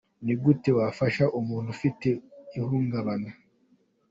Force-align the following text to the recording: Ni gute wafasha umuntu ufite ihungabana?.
Ni 0.25 0.33
gute 0.43 0.69
wafasha 0.77 1.23
umuntu 1.39 1.67
ufite 1.75 2.07
ihungabana?. 2.59 3.29